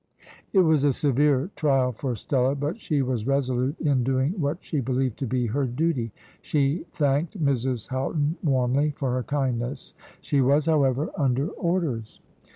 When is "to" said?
5.19-5.27